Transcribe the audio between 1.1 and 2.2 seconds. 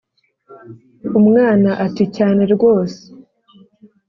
umwana ati